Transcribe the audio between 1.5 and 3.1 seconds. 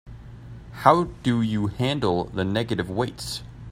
handle the negative